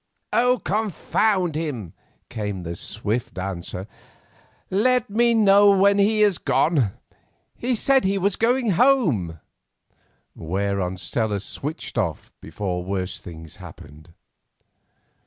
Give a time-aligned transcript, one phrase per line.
[0.63, 1.93] "Confound him,"
[2.27, 3.87] came the swift answer.
[4.71, 6.93] "Let me know when he is gone.
[7.55, 9.39] He said he was going home,"
[10.33, 14.11] whereon Stella switched off before worse things happened.